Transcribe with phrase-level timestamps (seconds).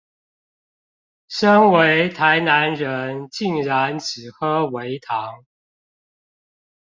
[1.27, 5.45] 身為台南人竟然只喝微糖